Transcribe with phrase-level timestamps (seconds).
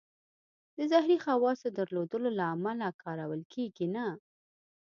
[0.75, 4.07] د زهري خواصو درلودلو له امله کارول کېږي نه.